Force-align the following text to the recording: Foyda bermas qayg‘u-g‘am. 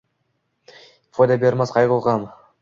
Foyda 1.19 1.37
bermas 1.45 1.75
qayg‘u-g‘am. 1.77 2.27